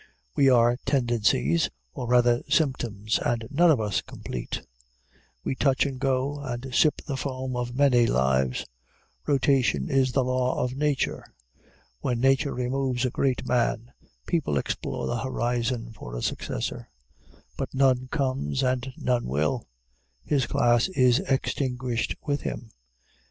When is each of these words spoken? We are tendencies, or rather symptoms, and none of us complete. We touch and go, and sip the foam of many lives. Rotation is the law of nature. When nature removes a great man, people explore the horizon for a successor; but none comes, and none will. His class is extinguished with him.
We 0.35 0.49
are 0.49 0.77
tendencies, 0.83 1.69
or 1.93 2.07
rather 2.07 2.41
symptoms, 2.49 3.19
and 3.19 3.47
none 3.51 3.69
of 3.69 3.79
us 3.79 4.01
complete. 4.01 4.63
We 5.43 5.53
touch 5.53 5.85
and 5.85 5.99
go, 5.99 6.39
and 6.39 6.73
sip 6.73 7.03
the 7.05 7.15
foam 7.15 7.55
of 7.55 7.75
many 7.75 8.07
lives. 8.07 8.65
Rotation 9.27 9.91
is 9.91 10.11
the 10.11 10.23
law 10.23 10.63
of 10.63 10.75
nature. 10.75 11.23
When 11.99 12.19
nature 12.19 12.55
removes 12.55 13.05
a 13.05 13.11
great 13.11 13.45
man, 13.47 13.93
people 14.25 14.57
explore 14.57 15.05
the 15.05 15.19
horizon 15.21 15.91
for 15.93 16.15
a 16.15 16.23
successor; 16.23 16.89
but 17.55 17.71
none 17.71 18.07
comes, 18.07 18.63
and 18.63 18.91
none 18.97 19.27
will. 19.27 19.67
His 20.23 20.47
class 20.47 20.87
is 20.87 21.19
extinguished 21.29 22.15
with 22.25 22.41
him. 22.41 22.71